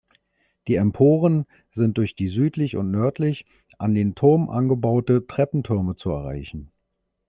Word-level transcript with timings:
Die 0.67 0.77
Emporen 0.77 1.45
sind 1.73 1.99
durch 1.99 2.15
südlich 2.17 2.75
und 2.75 2.89
nördlich 2.89 3.45
an 3.77 3.93
den 3.93 4.15
Turm 4.15 4.49
angebaute 4.49 5.27
Treppentürme 5.27 5.95
zu 5.95 6.09
erreichen. 6.09 6.71